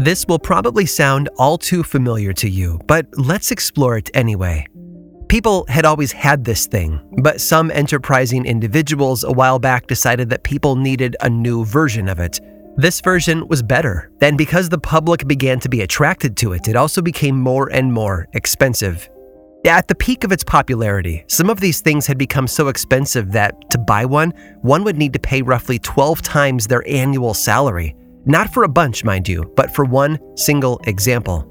[0.00, 4.66] This will probably sound all too familiar to you, but let's explore it anyway.
[5.28, 10.42] People had always had this thing, but some enterprising individuals a while back decided that
[10.42, 12.40] people needed a new version of it.
[12.78, 16.76] This version was better, and because the public began to be attracted to it, it
[16.76, 19.06] also became more and more expensive.
[19.66, 23.70] At the peak of its popularity, some of these things had become so expensive that
[23.70, 27.94] to buy one, one would need to pay roughly 12 times their annual salary.
[28.26, 31.46] Not for a bunch, mind you, but for one single example.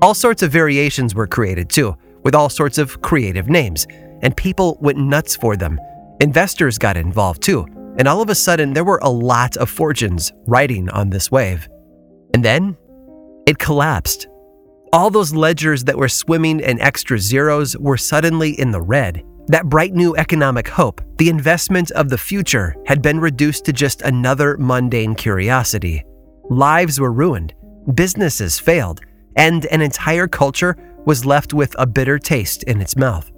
[0.00, 3.86] All sorts of variations were created too with all sorts of creative names,
[4.22, 5.78] and people went nuts for them.
[6.20, 7.66] Investors got involved too,
[7.98, 11.68] and all of a sudden there were a lot of fortunes riding on this wave.
[12.34, 12.76] And then
[13.46, 14.28] it collapsed.
[14.92, 19.22] All those ledgers that were swimming in extra zeros were suddenly in the red.
[19.48, 24.02] That bright new economic hope, the investment of the future, had been reduced to just
[24.02, 26.04] another mundane curiosity.
[26.50, 27.54] Lives were ruined,
[27.94, 29.00] businesses failed,
[29.36, 33.30] and an entire culture was left with a bitter taste in its mouth.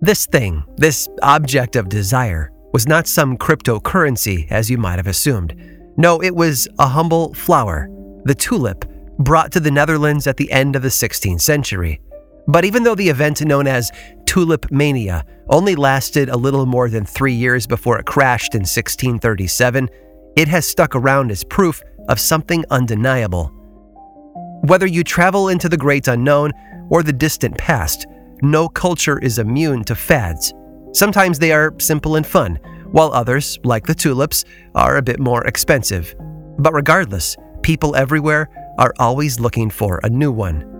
[0.00, 5.54] This thing, this object of desire, was not some cryptocurrency as you might have assumed.
[5.96, 7.88] No, it was a humble flower,
[8.24, 8.84] the tulip,
[9.18, 12.00] brought to the Netherlands at the end of the 16th century.
[12.48, 13.92] But even though the event known as
[14.26, 19.88] Tulip Mania only lasted a little more than three years before it crashed in 1637,
[20.36, 23.52] it has stuck around as proof of something undeniable.
[24.62, 26.52] Whether you travel into the great unknown
[26.88, 28.06] or the distant past,
[28.42, 30.52] no culture is immune to fads.
[30.92, 32.58] Sometimes they are simple and fun,
[32.90, 36.14] while others, like the tulips, are a bit more expensive.
[36.58, 38.48] But regardless, people everywhere
[38.78, 40.71] are always looking for a new one.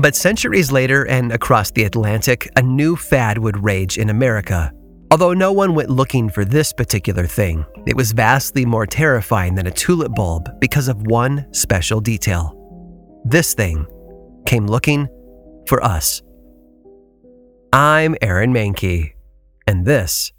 [0.00, 4.72] But centuries later and across the Atlantic, a new fad would rage in America.
[5.10, 9.66] Although no one went looking for this particular thing, it was vastly more terrifying than
[9.66, 12.54] a tulip bulb because of one special detail.
[13.24, 13.86] This thing
[14.46, 15.08] came looking
[15.66, 16.22] for us.
[17.72, 19.14] I'm Aaron Mahnke,
[19.66, 20.30] and this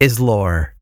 [0.00, 0.73] is Lore.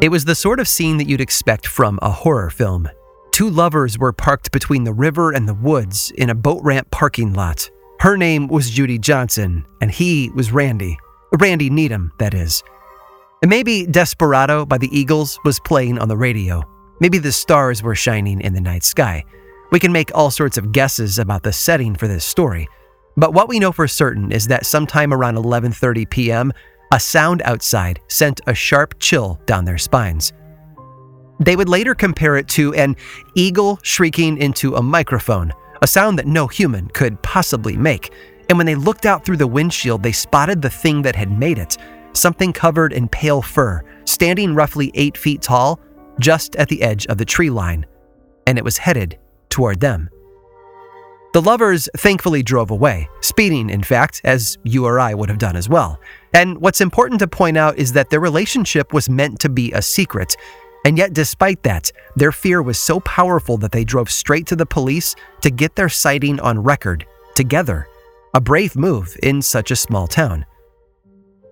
[0.00, 2.88] It was the sort of scene that you'd expect from a horror film.
[3.32, 7.32] Two lovers were parked between the river and the woods in a boat ramp parking
[7.32, 7.68] lot.
[7.98, 10.96] Her name was Judy Johnson, and he was Randy.
[11.40, 12.62] Randy Needham, that is.
[13.42, 16.62] And maybe Desperado by the Eagles was playing on the radio.
[17.00, 19.24] Maybe the stars were shining in the night sky.
[19.72, 22.68] We can make all sorts of guesses about the setting for this story.
[23.16, 26.52] But what we know for certain is that sometime around 11:30 p.m.,
[26.92, 30.32] a sound outside sent a sharp chill down their spines.
[31.40, 32.96] They would later compare it to an
[33.34, 38.12] eagle shrieking into a microphone, a sound that no human could possibly make.
[38.48, 41.58] And when they looked out through the windshield, they spotted the thing that had made
[41.58, 41.76] it
[42.14, 45.78] something covered in pale fur, standing roughly eight feet tall,
[46.18, 47.86] just at the edge of the tree line,
[48.46, 49.16] and it was headed
[49.50, 50.10] toward them.
[51.34, 55.56] The lovers thankfully drove away, speeding, in fact, as you or I would have done
[55.56, 56.00] as well.
[56.32, 59.82] And what's important to point out is that their relationship was meant to be a
[59.82, 60.36] secret.
[60.86, 64.64] And yet, despite that, their fear was so powerful that they drove straight to the
[64.64, 67.88] police to get their sighting on record, together.
[68.32, 70.46] A brave move in such a small town.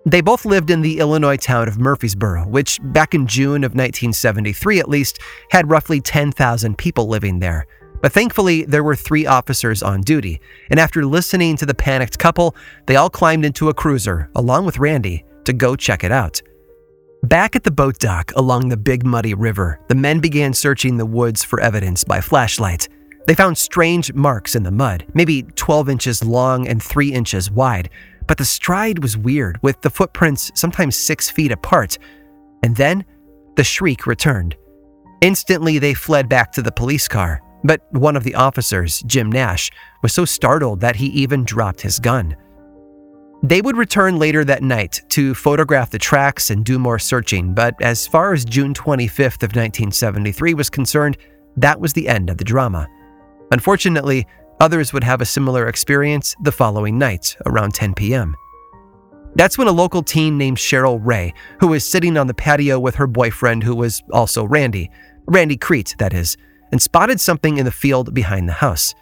[0.06, 4.78] They both lived in the Illinois town of Murphysboro, which back in June of 1973
[4.78, 5.18] at least
[5.50, 7.66] had roughly 10,000 people living there.
[8.06, 10.40] But thankfully, there were three officers on duty,
[10.70, 12.54] and after listening to the panicked couple,
[12.86, 16.40] they all climbed into a cruiser, along with Randy, to go check it out.
[17.24, 21.04] Back at the boat dock along the Big Muddy River, the men began searching the
[21.04, 22.88] woods for evidence by flashlight.
[23.26, 27.90] They found strange marks in the mud, maybe 12 inches long and 3 inches wide,
[28.28, 31.98] but the stride was weird, with the footprints sometimes six feet apart.
[32.62, 33.04] And then
[33.56, 34.54] the shriek returned.
[35.22, 39.70] Instantly, they fled back to the police car, but one of the officers, Jim Nash,
[40.02, 42.36] was so startled that he even dropped his gun.
[43.42, 47.74] They would return later that night to photograph the tracks and do more searching, but
[47.82, 51.18] as far as June 25th of 1973 was concerned,
[51.56, 52.88] that was the end of the drama.
[53.50, 54.26] Unfortunately,
[54.60, 58.34] Others would have a similar experience the following night, around 10 p.m.
[59.34, 62.94] That's when a local teen named Cheryl Ray, who was sitting on the patio with
[62.94, 64.90] her boyfriend, who was also Randy,
[65.26, 66.38] Randy Creath, that is,
[66.72, 68.94] and spotted something in the field behind the house.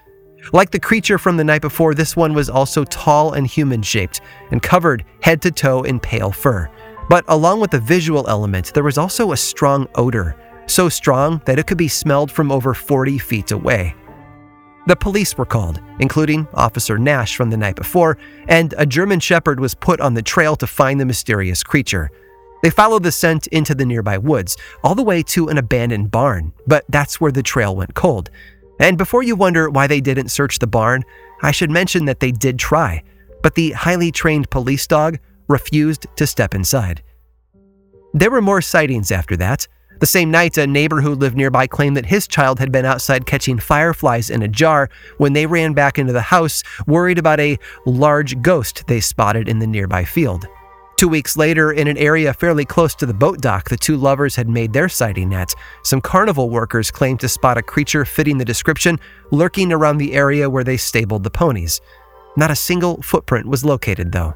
[0.53, 4.21] Like the creature from the night before, this one was also tall and human shaped
[4.51, 6.71] and covered head to toe in pale fur.
[7.09, 11.59] But along with the visual element, there was also a strong odor, so strong that
[11.59, 13.95] it could be smelled from over 40 feet away.
[14.87, 18.19] The police were called, including Officer Nash from the night before,
[18.49, 22.11] and a German Shepherd was put on the trail to find the mysterious creature.
[22.65, 26.55] They followed the scent into the nearby woods, all the way to an abandoned barn,
[26.67, 28.31] but that's where the trail went cold.
[28.81, 31.05] And before you wonder why they didn't search the barn,
[31.43, 33.03] I should mention that they did try,
[33.43, 37.03] but the highly trained police dog refused to step inside.
[38.15, 39.69] There were more sightings after that.
[40.01, 43.27] The same night, a neighbor who lived nearby claimed that his child had been outside
[43.27, 44.89] catching fireflies in a jar
[45.19, 49.59] when they ran back into the house, worried about a large ghost they spotted in
[49.59, 50.47] the nearby field.
[51.05, 54.35] Two weeks later, in an area fairly close to the boat dock the two lovers
[54.37, 58.45] had made their sighting at, some carnival workers claimed to spot a creature fitting the
[58.47, 58.99] description
[59.31, 61.83] lurking around the area where they stabled the ponies.
[62.39, 64.33] Not a single footprint was located, though.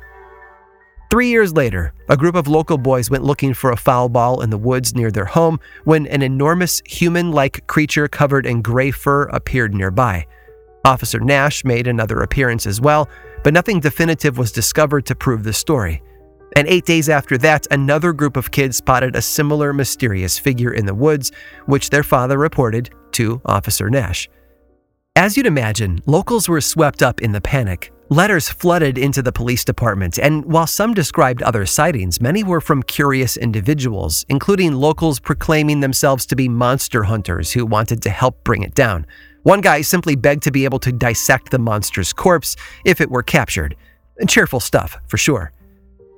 [1.10, 4.50] Three years later, a group of local boys went looking for a foul ball in
[4.50, 9.22] the woods near their home when an enormous human like creature covered in gray fur
[9.28, 10.26] appeared nearby.
[10.84, 13.08] Officer Nash made another appearance as well,
[13.42, 16.02] but nothing definitive was discovered to prove the story.
[16.56, 20.86] And eight days after that, another group of kids spotted a similar mysterious figure in
[20.86, 21.32] the woods,
[21.66, 24.28] which their father reported to Officer Nash.
[25.16, 29.66] As you'd imagine, locals were swept up in the panic, Letters flooded into the police
[29.66, 35.80] department, and while some described other sightings, many were from curious individuals, including locals proclaiming
[35.80, 39.04] themselves to be monster hunters who wanted to help bring it down.
[39.42, 42.56] One guy simply begged to be able to dissect the monster's corpse
[42.86, 43.76] if it were captured.
[44.26, 45.52] Cheerful stuff, for sure.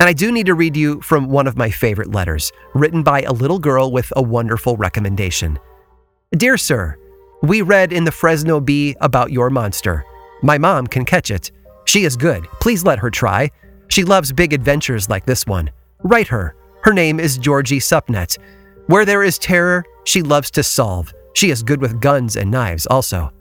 [0.01, 3.21] And I do need to read you from one of my favorite letters, written by
[3.21, 5.59] a little girl with a wonderful recommendation.
[6.33, 6.97] Dear Sir,
[7.43, 10.07] we read in the Fresno Bee about your monster.
[10.43, 11.53] My mom can catch it.
[11.85, 12.49] She is good.
[12.61, 13.51] Please let her try.
[13.89, 15.71] She loves big adventures like this one.
[16.03, 16.57] Write her.
[16.83, 18.39] Her name is Georgie Supnet.
[18.87, 21.13] Where there is terror, she loves to solve.
[21.35, 23.33] She is good with guns and knives also.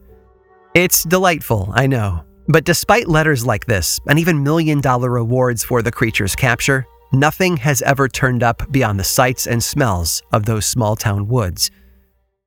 [0.76, 2.26] It's delightful, I know.
[2.52, 7.58] But despite letters like this, and even million dollar rewards for the creature's capture, nothing
[7.58, 11.70] has ever turned up beyond the sights and smells of those small town woods.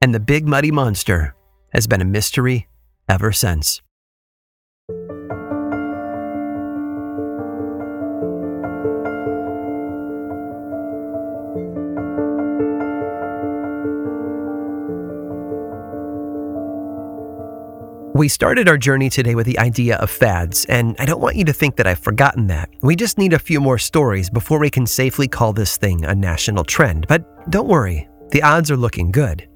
[0.01, 1.37] And the big muddy monster
[1.73, 2.67] has been a mystery
[3.09, 3.81] ever since.
[18.23, 21.45] We started our journey today with the idea of fads, and I don't want you
[21.45, 22.71] to think that I've forgotten that.
[22.81, 26.15] We just need a few more stories before we can safely call this thing a
[26.15, 27.09] national trend.
[27.09, 29.49] But don't worry, the odds are looking good.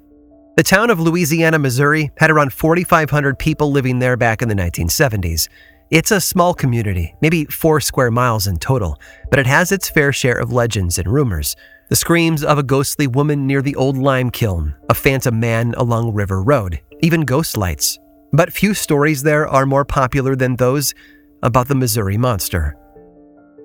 [0.57, 5.49] The town of Louisiana, Missouri had around 4,500 people living there back in the 1970s.
[5.93, 8.99] It's a small community, maybe four square miles in total,
[9.31, 11.55] but it has its fair share of legends and rumors.
[11.89, 16.15] The screams of a ghostly woman near the old lime kiln, a phantom man along
[16.15, 18.01] River Road, even ghost lights,
[18.37, 20.95] but few stories there are more popular than those
[21.43, 22.77] about the Missouri Monster.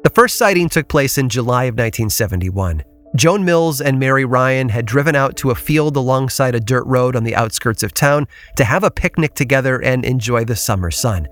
[0.03, 2.83] The first sighting took place in July of 1971.
[3.15, 7.15] Joan Mills and Mary Ryan had driven out to a field alongside a dirt road
[7.15, 8.25] on the outskirts of town
[8.55, 11.27] to have a picnic together and enjoy the summer sun.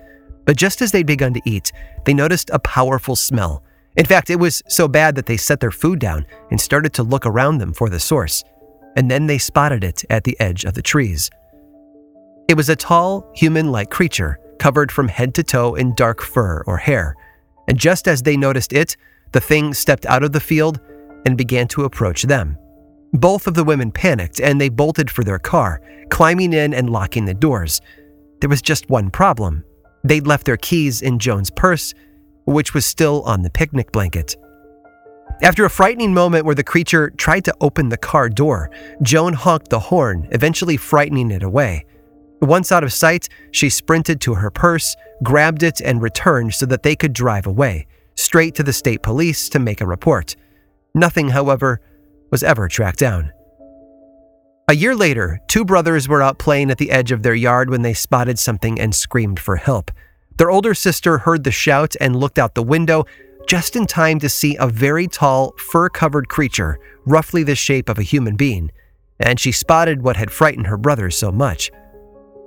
[0.45, 1.71] But just as they'd begun to eat,
[2.05, 3.63] they noticed a powerful smell.
[3.95, 7.03] In fact, it was so bad that they set their food down and started to
[7.03, 8.43] look around them for the source.
[8.97, 11.29] And then they spotted it at the edge of the trees.
[12.49, 16.63] It was a tall, human like creature, covered from head to toe in dark fur
[16.65, 17.15] or hair.
[17.67, 18.97] And just as they noticed it,
[19.33, 20.79] the thing stepped out of the field
[21.27, 22.57] and began to approach them.
[23.13, 25.79] Both of the women panicked and they bolted for their car,
[26.09, 27.81] climbing in and locking the doors.
[28.41, 29.63] There was just one problem
[30.03, 31.93] they'd left their keys in Joan's purse,
[32.45, 34.35] which was still on the picnic blanket.
[35.43, 38.71] After a frightening moment where the creature tried to open the car door,
[39.03, 41.85] Joan honked the horn, eventually frightening it away.
[42.41, 46.83] Once out of sight, she sprinted to her purse, grabbed it, and returned so that
[46.83, 50.35] they could drive away, straight to the state police to make a report.
[50.93, 51.81] Nothing, however,
[52.31, 53.31] was ever tracked down.
[54.69, 57.81] A year later, two brothers were out playing at the edge of their yard when
[57.81, 59.91] they spotted something and screamed for help.
[60.37, 63.05] Their older sister heard the shout and looked out the window
[63.47, 67.97] just in time to see a very tall, fur covered creature, roughly the shape of
[67.97, 68.71] a human being,
[69.19, 71.71] and she spotted what had frightened her brothers so much.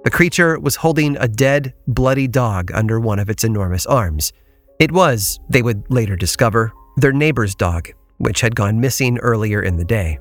[0.04, 4.32] The creature was holding a dead, bloody dog under one of its enormous arms.
[4.80, 9.76] It was, they would later discover, their neighbor's dog, which had gone missing earlier in
[9.76, 10.18] the day.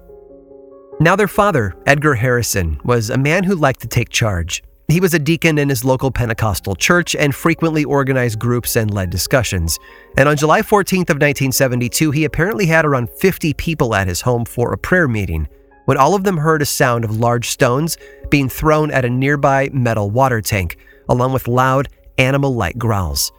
[1.00, 4.62] Now, their father, Edgar Harrison, was a man who liked to take charge.
[4.88, 9.10] He was a deacon in his local Pentecostal church and frequently organized groups and led
[9.10, 9.80] discussions.
[10.16, 14.46] And on July 14th of 1972, he apparently had around 50 people at his home
[14.46, 15.48] for a prayer meeting
[15.92, 17.98] when all of them heard a sound of large stones
[18.30, 20.78] being thrown at a nearby metal water tank,
[21.10, 23.30] along with loud, animal like growls.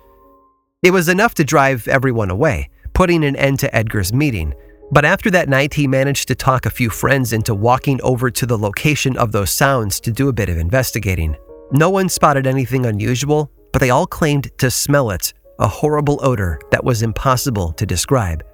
[0.83, 4.53] It was enough to drive everyone away, putting an end to Edgar's meeting.
[4.91, 8.45] But after that night, he managed to talk a few friends into walking over to
[8.45, 11.35] the location of those sounds to do a bit of investigating.
[11.71, 16.61] No one spotted anything unusual, but they all claimed to smell it a horrible odor
[16.71, 18.45] that was impossible to describe.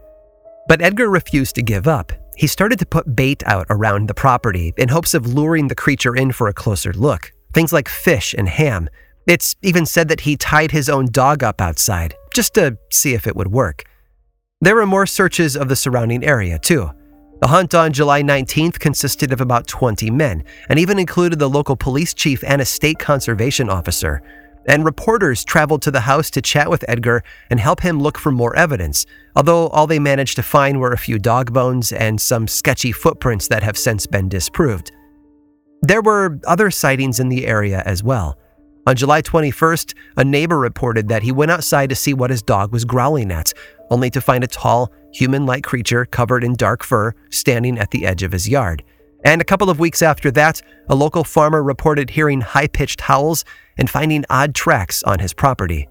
[0.69, 2.13] But Edgar refused to give up.
[2.39, 6.15] He started to put bait out around the property in hopes of luring the creature
[6.15, 7.33] in for a closer look.
[7.53, 8.89] Things like fish and ham.
[9.27, 13.27] It's even said that he tied his own dog up outside just to see if
[13.27, 13.83] it would work.
[14.61, 16.93] There were more searches of the surrounding area, too.
[17.41, 21.75] The hunt on July 19th consisted of about 20 men and even included the local
[21.75, 24.23] police chief and a state conservation officer
[24.69, 28.31] and reporters traveled to the house to chat with Edgar and help him look for
[28.31, 32.47] more evidence, although all they managed to find were a few dog bones and some
[32.47, 34.93] sketchy footprints that have since been disproved.
[35.83, 38.39] There were other sightings in the area as well.
[38.87, 42.73] On July 21st, a neighbor reported that he went outside to see what his dog
[42.73, 43.53] was growling at,
[43.91, 48.07] only to find a tall, human like creature covered in dark fur standing at the
[48.07, 48.83] edge of his yard.
[49.29, 53.45] And a couple of weeks after that, a local farmer reported hearing high pitched howls
[53.77, 55.87] and finding odd tracks on his property.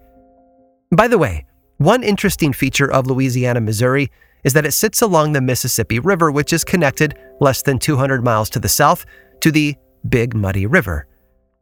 [0.92, 1.46] By the way,
[1.78, 4.10] one interesting feature of Louisiana, Missouri
[4.44, 8.50] is that it sits along the Mississippi River, which is connected less than 200 miles
[8.50, 9.06] to the south
[9.42, 9.76] to the
[10.10, 11.06] Big Muddy River.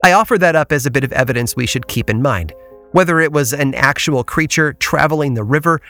[0.01, 2.53] I offer that up as a bit of evidence we should keep in mind,
[2.93, 5.81] whether it was an actual creature traveling the river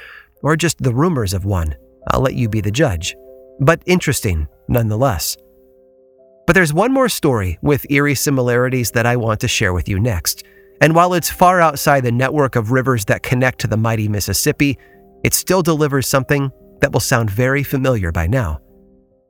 [0.42, 1.76] or just the rumors of one.
[2.10, 3.16] I'll let you be the judge.
[3.60, 5.38] But interesting, nonetheless.
[6.46, 10.00] But there's one more story with eerie similarities that I want to share with you
[10.00, 10.44] next.
[10.82, 14.78] And while it's far outside the network of rivers that connect to the mighty Mississippi,
[15.24, 18.60] it still delivers something that will sound very familiar by now.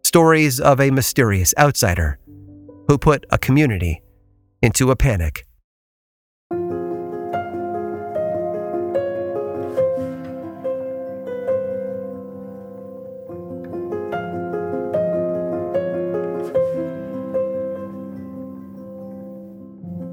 [0.04, 2.20] Stories of a mysterious outsider
[2.88, 4.02] who put a community
[4.62, 5.46] into a panic.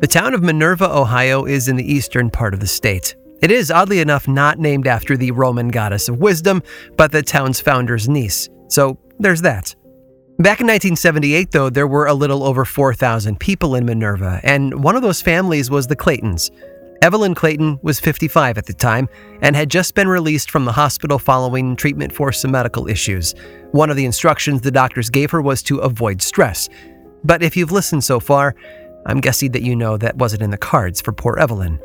[0.02, 3.14] The town of Minerva, Ohio is in the eastern part of the state.
[3.40, 6.60] It is, oddly enough, not named after the Roman goddess of wisdom,
[6.96, 8.48] but the town's founder's niece.
[8.66, 9.76] So there's that.
[10.40, 14.96] Back in 1978, though, there were a little over 4,000 people in Minerva, and one
[14.96, 16.50] of those families was the Claytons.
[17.00, 19.08] Evelyn Clayton was 55 at the time
[19.40, 23.36] and had just been released from the hospital following treatment for some medical issues.
[23.70, 26.68] One of the instructions the doctors gave her was to avoid stress.
[27.24, 28.56] But if you've listened so far,
[29.06, 31.80] I'm guessing that you know that wasn't in the cards for poor Evelyn.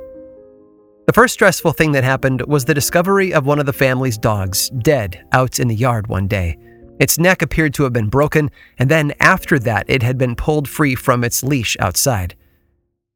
[1.07, 4.69] The first stressful thing that happened was the discovery of one of the family's dogs
[4.69, 6.57] dead out in the yard one day.
[7.00, 10.67] Its neck appeared to have been broken, and then after that, it had been pulled
[10.67, 12.36] free from its leash outside.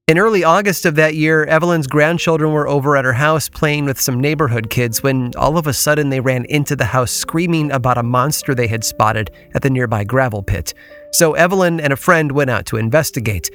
[0.08, 4.00] In early August of that year, Evelyn's grandchildren were over at her house playing with
[4.00, 7.98] some neighborhood kids when all of a sudden they ran into the house screaming about
[7.98, 10.74] a monster they had spotted at the nearby gravel pit.
[11.14, 13.50] So Evelyn and a friend went out to investigate.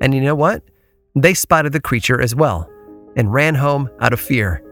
[0.00, 0.62] And you know what?
[1.14, 2.70] They spotted the creature as well
[3.16, 4.62] and ran home out of fear.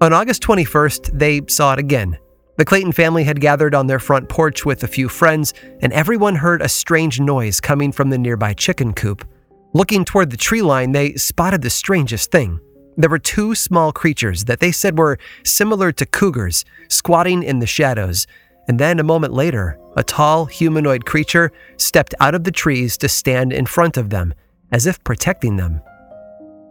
[0.00, 2.18] On August 21st, they saw it again.
[2.58, 6.36] The Clayton family had gathered on their front porch with a few friends, and everyone
[6.36, 9.26] heard a strange noise coming from the nearby chicken coop.
[9.74, 12.60] Looking toward the tree line, they spotted the strangest thing.
[12.96, 17.66] There were two small creatures that they said were similar to cougars, squatting in the
[17.66, 18.26] shadows,
[18.68, 23.08] and then a moment later, a tall humanoid creature stepped out of the trees to
[23.08, 24.34] stand in front of them,
[24.72, 25.80] as if protecting them.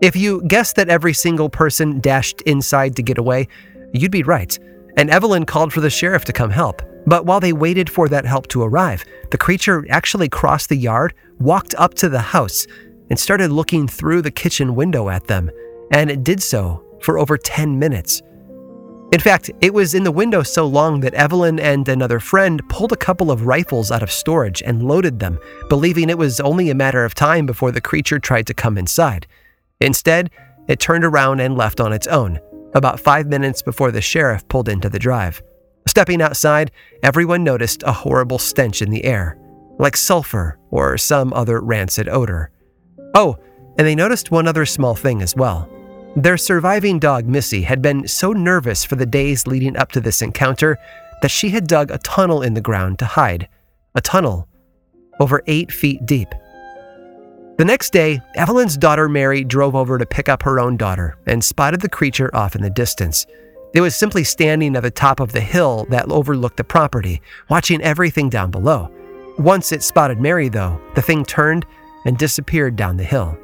[0.01, 3.47] If you guessed that every single person dashed inside to get away,
[3.93, 4.57] you'd be right,
[4.97, 6.81] and Evelyn called for the sheriff to come help.
[7.07, 11.13] But while they waited for that help to arrive, the creature actually crossed the yard,
[11.39, 12.67] walked up to the house,
[13.09, 15.49] and started looking through the kitchen window at them,
[15.91, 18.21] and it did so for over 10 minutes.
[19.15, 22.91] In fact, it was in the window so long that Evelyn and another friend pulled
[22.91, 26.75] a couple of rifles out of storage and loaded them, believing it was only a
[26.75, 29.25] matter of time before the creature tried to come inside.
[29.79, 30.31] Instead,
[30.67, 32.41] it turned around and left on its own,
[32.73, 35.41] about five minutes before the sheriff pulled into the drive.
[35.87, 36.69] Stepping outside,
[37.01, 39.37] everyone noticed a horrible stench in the air,
[39.79, 42.51] like sulfur or some other rancid odor.
[43.13, 43.37] Oh,
[43.77, 45.69] and they noticed one other small thing as well.
[46.15, 50.21] Their surviving dog, Missy, had been so nervous for the days leading up to this
[50.21, 50.77] encounter
[51.21, 53.49] that she had dug a tunnel in the ground to hide.
[53.95, 54.47] A tunnel
[55.19, 56.29] over eight feet deep.
[57.57, 61.43] The next day, Evelyn's daughter Mary drove over to pick up her own daughter and
[61.43, 63.25] spotted the creature off in the distance.
[63.73, 67.81] It was simply standing at the top of the hill that overlooked the property, watching
[67.81, 68.89] everything down below.
[69.37, 71.65] Once it spotted Mary, though, the thing turned
[72.05, 73.37] and disappeared down the hill.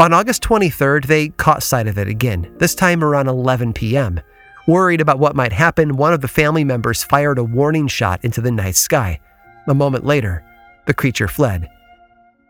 [0.00, 4.18] On August 23rd, they caught sight of it again, this time around 11 p.m.
[4.66, 8.40] Worried about what might happen, one of the family members fired a warning shot into
[8.40, 9.20] the night sky.
[9.68, 10.42] A moment later,
[10.86, 11.68] the creature fled.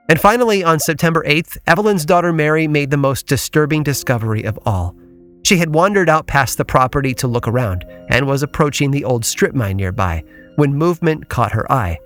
[0.09, 4.95] And finally, on September 8th, Evelyn's daughter Mary made the most disturbing discovery of all.
[5.43, 9.25] She had wandered out past the property to look around and was approaching the old
[9.25, 10.23] strip mine nearby
[10.55, 11.99] when movement caught her eye.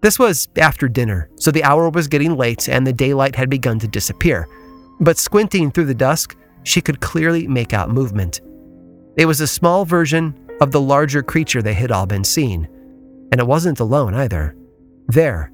[0.00, 3.78] This was after dinner, so the hour was getting late and the daylight had begun
[3.78, 4.48] to disappear.
[5.00, 8.40] But squinting through the dusk, she could clearly make out movement.
[9.16, 12.66] It was a small version of the larger creature they had all been seeing.
[13.32, 14.54] And it wasn't alone either.
[15.08, 15.50] There,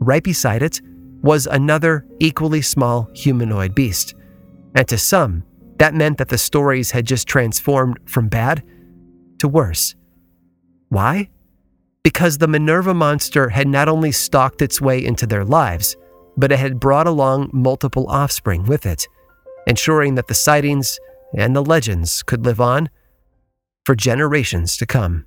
[0.00, 0.80] right beside it,
[1.22, 4.14] was another equally small humanoid beast.
[4.74, 5.44] And to some,
[5.78, 8.62] that meant that the stories had just transformed from bad
[9.38, 9.94] to worse.
[10.88, 11.30] Why?
[12.02, 15.96] Because the Minerva monster had not only stalked its way into their lives,
[16.38, 19.08] but it had brought along multiple offspring with it,
[19.66, 21.00] ensuring that the sightings
[21.36, 22.88] and the legends could live on
[23.84, 25.26] for generations to come.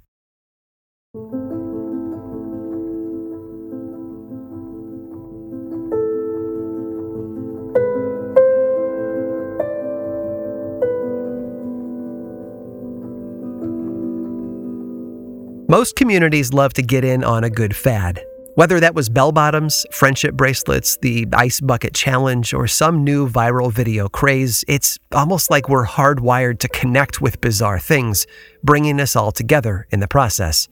[15.68, 18.22] Most communities love to get in on a good fad.
[18.56, 23.72] Whether that was bell bottoms, friendship bracelets, the ice bucket challenge, or some new viral
[23.72, 28.28] video craze, it's almost like we're hardwired to connect with bizarre things,
[28.62, 30.68] bringing us all together in the process.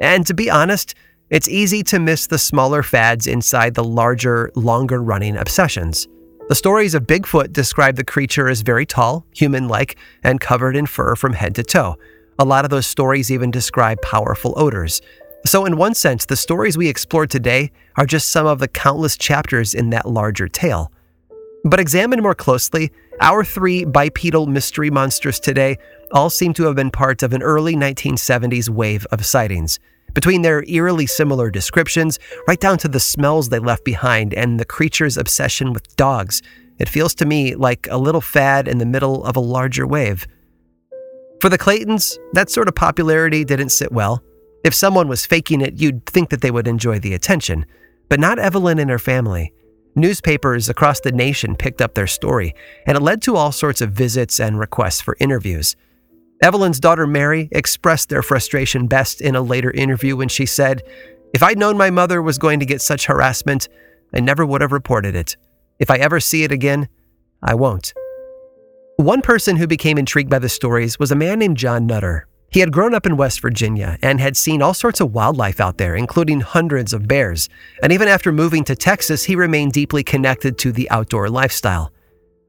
[0.00, 0.96] And to be honest,
[1.30, 6.08] it's easy to miss the smaller fads inside the larger, longer running obsessions.
[6.48, 10.86] The stories of Bigfoot describe the creature as very tall, human like, and covered in
[10.86, 11.96] fur from head to toe.
[12.38, 15.00] A lot of those stories even describe powerful odors.
[15.44, 19.16] So, in one sense, the stories we explored today are just some of the countless
[19.16, 20.92] chapters in that larger tale.
[21.64, 25.78] But examined more closely, our three bipedal mystery monsters today
[26.12, 29.78] all seem to have been part of an early 1970s wave of sightings.
[30.14, 34.64] Between their eerily similar descriptions, right down to the smells they left behind and the
[34.64, 36.42] creature's obsession with dogs,
[36.78, 40.26] it feels to me like a little fad in the middle of a larger wave.
[41.40, 44.22] For the Claytons, that sort of popularity didn't sit well.
[44.64, 47.66] If someone was faking it, you'd think that they would enjoy the attention,
[48.08, 49.52] but not Evelyn and her family.
[49.94, 52.54] Newspapers across the nation picked up their story,
[52.86, 55.76] and it led to all sorts of visits and requests for interviews.
[56.42, 60.82] Evelyn's daughter Mary expressed their frustration best in a later interview when she said,
[61.34, 63.68] If I'd known my mother was going to get such harassment,
[64.14, 65.36] I never would have reported it.
[65.78, 66.88] If I ever see it again,
[67.42, 67.92] I won't.
[68.96, 72.26] One person who became intrigued by the stories was a man named John Nutter.
[72.52, 75.78] He had grown up in West Virginia and had seen all sorts of wildlife out
[75.78, 77.48] there, including hundreds of bears.
[77.82, 81.90] And even after moving to Texas, he remained deeply connected to the outdoor lifestyle.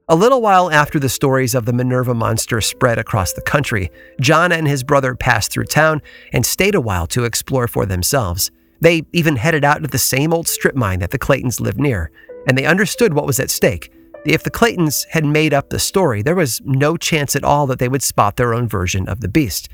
[0.10, 3.89] A little while after the stories of the Minerva monster spread across the country,
[4.20, 6.02] John and his brother passed through town
[6.34, 8.52] and stayed a while to explore for themselves.
[8.82, 12.12] They even headed out to the same old strip mine that the Claytons lived near,
[12.46, 13.89] and they understood what was at stake
[14.26, 17.80] if the Claytons had made up the story, there was no chance at all that
[17.80, 19.70] they would spot their own version of the beast.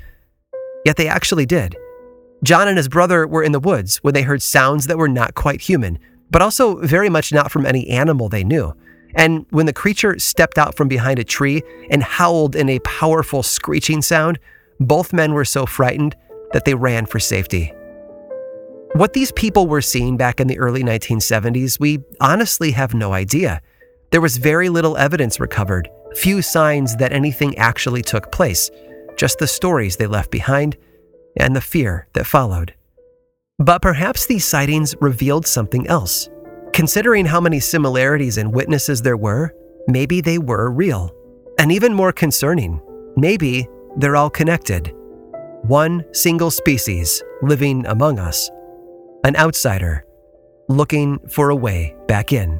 [0.84, 1.76] Yet they actually did.
[2.42, 5.34] John and his brother were in the woods when they heard sounds that were not
[5.34, 5.98] quite human,
[6.30, 8.74] but also very much not from any animal they knew.
[9.14, 13.42] And when the creature stepped out from behind a tree and howled in a powerful
[13.42, 14.38] screeching sound,
[14.78, 16.16] both men were so frightened
[16.52, 17.72] that they ran for safety.
[18.94, 23.60] What these people were seeing back in the early 1970s, we honestly have no idea.
[24.10, 28.70] There was very little evidence recovered, few signs that anything actually took place,
[29.20, 30.78] just the stories they left behind
[31.36, 32.72] and the fear that followed.
[33.58, 36.30] But perhaps these sightings revealed something else.
[36.72, 39.54] Considering how many similarities and witnesses there were,
[39.86, 41.14] maybe they were real.
[41.58, 42.80] And even more concerning,
[43.14, 44.90] maybe they're all connected.
[45.64, 48.48] One single species living among us,
[49.24, 50.06] an outsider
[50.68, 52.58] looking for a way back in.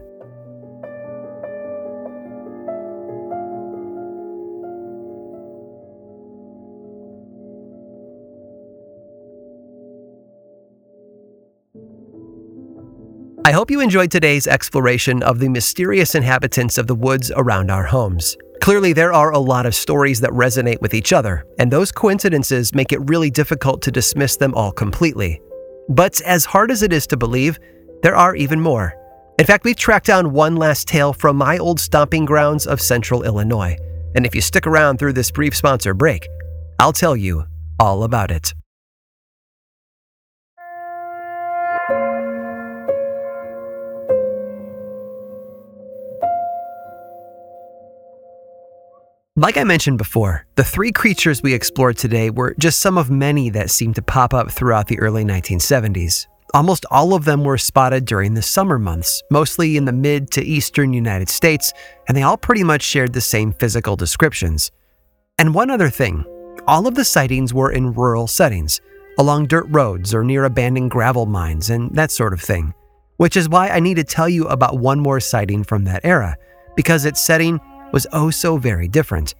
[13.42, 17.84] I hope you enjoyed today's exploration of the mysterious inhabitants of the woods around our
[17.84, 18.36] homes.
[18.60, 22.74] Clearly, there are a lot of stories that resonate with each other, and those coincidences
[22.74, 25.40] make it really difficult to dismiss them all completely.
[25.88, 27.58] But as hard as it is to believe,
[28.02, 28.94] there are even more.
[29.38, 33.22] In fact, we've tracked down one last tale from my old stomping grounds of central
[33.22, 33.74] Illinois.
[34.14, 36.28] And if you stick around through this brief sponsor break,
[36.78, 37.46] I'll tell you
[37.78, 38.52] all about it.
[49.36, 53.48] Like I mentioned before, the three creatures we explored today were just some of many
[53.50, 56.26] that seemed to pop up throughout the early 1970s.
[56.52, 60.42] Almost all of them were spotted during the summer months, mostly in the mid to
[60.42, 61.72] eastern United States,
[62.08, 64.72] and they all pretty much shared the same physical descriptions.
[65.38, 66.24] And one other thing
[66.66, 68.80] all of the sightings were in rural settings,
[69.16, 72.74] along dirt roads or near abandoned gravel mines and that sort of thing.
[73.18, 76.36] Which is why I need to tell you about one more sighting from that era,
[76.74, 77.60] because its setting
[77.92, 79.34] was oh so very different.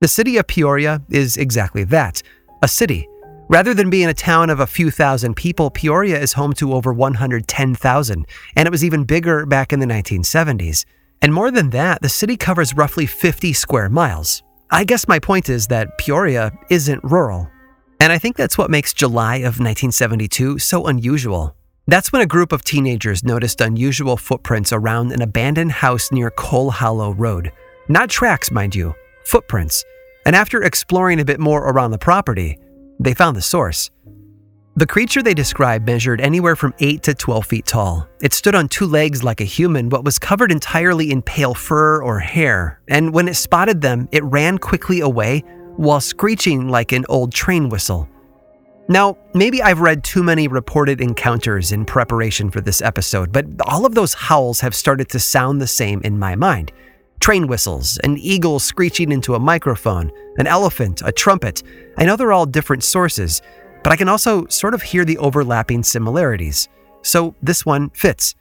[0.00, 2.22] The city of Peoria is exactly that
[2.62, 3.08] a city.
[3.48, 6.92] Rather than being a town of a few thousand people, Peoria is home to over
[6.92, 8.26] 110,000,
[8.56, 10.86] and it was even bigger back in the 1970s.
[11.20, 14.42] And more than that, the city covers roughly 50 square miles.
[14.70, 17.48] I guess my point is that Peoria isn't rural.
[18.00, 21.54] And I think that's what makes July of 1972 so unusual.
[21.86, 26.70] That's when a group of teenagers noticed unusual footprints around an abandoned house near Coal
[26.70, 27.52] Hollow Road.
[27.88, 28.94] Not tracks, mind you,
[29.26, 29.84] footprints.
[30.24, 32.58] And after exploring a bit more around the property,
[32.98, 33.90] they found the source.
[34.76, 38.08] The creature they described measured anywhere from 8 to 12 feet tall.
[38.22, 42.02] It stood on two legs like a human, but was covered entirely in pale fur
[42.02, 42.80] or hair.
[42.88, 45.40] And when it spotted them, it ran quickly away
[45.76, 48.08] while screeching like an old train whistle.
[48.88, 53.86] Now, maybe I've read too many reported encounters in preparation for this episode, but all
[53.86, 56.70] of those howls have started to sound the same in my mind.
[57.18, 61.62] Train whistles, an eagle screeching into a microphone, an elephant, a trumpet.
[61.96, 63.40] I know they're all different sources,
[63.82, 66.68] but I can also sort of hear the overlapping similarities.
[67.00, 68.34] So this one fits.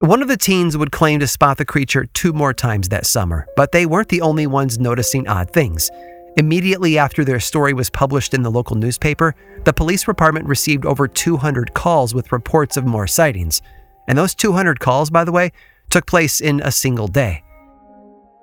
[0.00, 3.46] One of the teens would claim to spot the creature two more times that summer,
[3.56, 5.90] but they weren't the only ones noticing odd things.
[6.36, 11.06] Immediately after their story was published in the local newspaper, the police department received over
[11.06, 13.62] 200 calls with reports of more sightings.
[14.08, 15.52] And those 200 calls, by the way,
[15.90, 17.44] took place in a single day.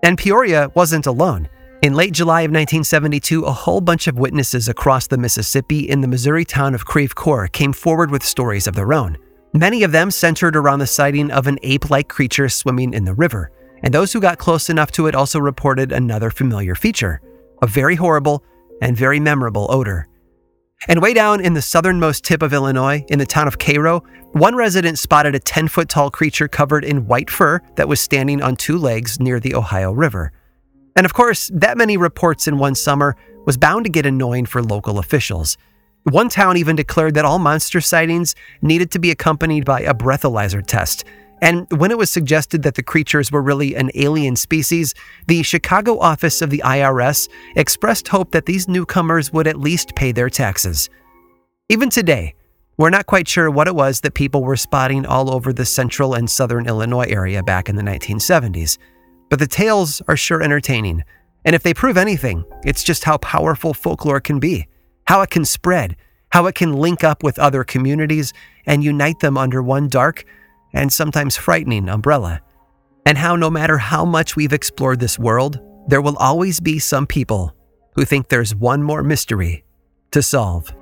[0.04, 1.50] And Peoria wasn't alone.
[1.82, 6.08] In late July of 1972, a whole bunch of witnesses across the Mississippi in the
[6.08, 9.18] Missouri town of Creve Coeur came forward with stories of their own.
[9.54, 13.14] Many of them centered around the sighting of an ape like creature swimming in the
[13.14, 13.52] river,
[13.84, 17.20] and those who got close enough to it also reported another familiar feature
[17.62, 18.44] a very horrible
[18.82, 20.08] and very memorable odor.
[20.88, 24.56] And way down in the southernmost tip of Illinois, in the town of Cairo, one
[24.56, 28.56] resident spotted a 10 foot tall creature covered in white fur that was standing on
[28.56, 30.32] two legs near the Ohio River.
[30.96, 34.64] And of course, that many reports in one summer was bound to get annoying for
[34.64, 35.58] local officials.
[36.04, 40.66] One town even declared that all monster sightings needed to be accompanied by a breathalyzer
[40.66, 41.04] test,
[41.42, 44.94] and when it was suggested that the creatures were really an alien species,
[45.28, 50.12] the Chicago office of the IRS expressed hope that these newcomers would at least pay
[50.12, 50.90] their taxes.
[51.68, 52.36] Even today,
[52.78, 56.14] we're not quite sure what it was that people were spotting all over the central
[56.14, 58.78] and southern Illinois area back in the 1970s,
[59.30, 61.04] but the tales are sure entertaining.
[61.44, 64.68] And if they prove anything, it's just how powerful folklore can be,
[65.06, 65.96] how it can spread,
[66.30, 68.32] how it can link up with other communities
[68.66, 70.24] and unite them under one dark,
[70.74, 72.42] and sometimes frightening umbrella,
[73.06, 77.08] and how no matter how much we've explored this world, there will always be some
[77.08, 77.56] people
[77.96, 79.64] who think there's one more mystery
[80.12, 80.74] to solve.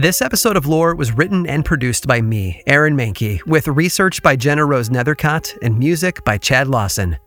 [0.00, 4.34] This episode of Lore was written and produced by me, Aaron Mahnke, with research by
[4.34, 7.18] GennaRose Nethercott and music by Chad Lawson.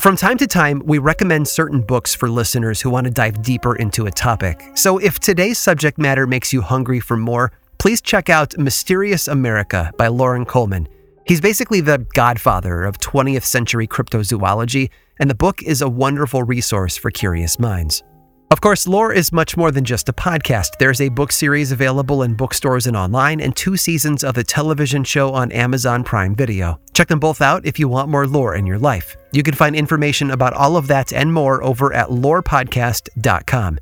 [0.00, 3.76] From time to time, we recommend certain books for listeners who want to dive deeper
[3.76, 4.60] into a topic.
[4.74, 9.92] So if today's subject matter makes you hungry for more, please check out Mysterious America
[9.96, 10.88] by Loren Coleman.
[11.24, 16.96] He's basically the godfather of 20th century cryptozoology, and the book is a wonderful resource
[16.96, 18.02] for curious minds.
[18.50, 20.78] Of course, Lore is much more than just a podcast.
[20.78, 25.04] There's a book series available in bookstores and online, and two seasons of the television
[25.04, 26.80] show on Amazon Prime Video.
[26.94, 29.18] Check them both out if you want more lore in your life.
[29.32, 33.78] You can find information about all of that and more over at lorepodcast.com.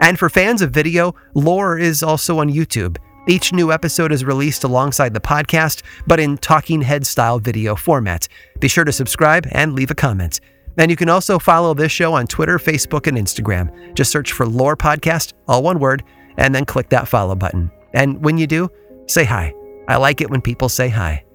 [0.00, 2.98] And for fans of video, Lore is also on YouTube.
[3.26, 8.28] Each new episode is released alongside the podcast, but in talking head style video format.
[8.60, 10.40] Be sure to subscribe and leave a comment.
[10.80, 13.94] And you can also follow this show on Twitter, Facebook, and Instagram.
[13.94, 16.02] Just search for Lore Podcast, all one word,
[16.38, 17.70] and then click that follow button.
[17.92, 18.70] And when you do,
[19.06, 19.52] say hi.
[19.88, 21.26] I like it when people say hi.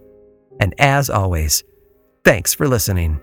[0.59, 1.63] And as always,
[2.23, 3.21] thanks for listening.